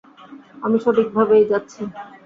[0.63, 1.81] আমি সঠিকভাবেই যাচ্ছি।